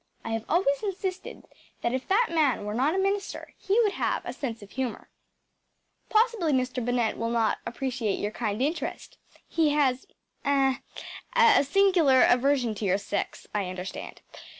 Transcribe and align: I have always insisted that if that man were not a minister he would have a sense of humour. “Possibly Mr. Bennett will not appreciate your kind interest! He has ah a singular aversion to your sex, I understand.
I 0.25 0.31
have 0.31 0.45
always 0.49 0.81
insisted 0.81 1.45
that 1.83 1.93
if 1.93 2.07
that 2.07 2.29
man 2.31 2.65
were 2.65 2.73
not 2.73 2.95
a 2.95 2.97
minister 2.97 3.53
he 3.59 3.79
would 3.81 3.91
have 3.91 4.23
a 4.25 4.33
sense 4.33 4.63
of 4.63 4.71
humour. 4.71 5.11
“Possibly 6.09 6.51
Mr. 6.51 6.83
Bennett 6.83 7.17
will 7.17 7.29
not 7.29 7.59
appreciate 7.67 8.17
your 8.17 8.31
kind 8.31 8.63
interest! 8.63 9.19
He 9.47 9.73
has 9.73 10.07
ah 10.43 10.79
a 11.35 11.63
singular 11.63 12.23
aversion 12.23 12.73
to 12.73 12.85
your 12.85 12.97
sex, 12.97 13.45
I 13.53 13.67
understand. 13.69 14.21